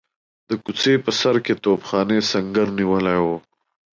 د 0.49 0.51
کوڅې 0.63 0.93
په 1.05 1.11
سر 1.19 1.35
کې 1.45 1.53
توپخانې 1.63 2.19
سنګر 2.31 2.67
نیولی 2.79 3.17
وو. 3.23 3.37